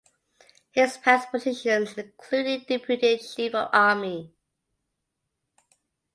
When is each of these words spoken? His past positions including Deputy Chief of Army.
His 0.71 0.97
past 0.97 1.29
positions 1.29 1.93
including 1.95 2.65
Deputy 2.67 3.19
Chief 3.19 3.53
of 3.53 3.69
Army. 3.71 4.33